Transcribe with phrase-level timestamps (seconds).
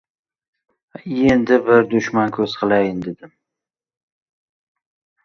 [1.17, 3.33] Yendi, bir dushman ko‘zi qilayin, dedim.